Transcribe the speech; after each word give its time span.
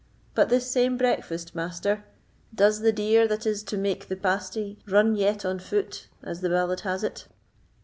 But 0.33 0.49
this 0.49 0.65
same 0.65 0.97
breakfast, 0.97 1.53
Master—does 1.53 2.79
the 2.81 2.91
deer 2.91 3.27
that 3.27 3.45
is 3.45 3.61
to 3.65 3.77
make 3.77 4.07
the 4.07 4.15
pasty 4.15 4.79
run 4.87 5.13
yet 5.15 5.45
on 5.45 5.59
foot, 5.59 6.07
as 6.23 6.41
the 6.41 6.49
ballad 6.49 6.79
has 6.79 7.03
it?" 7.03 7.27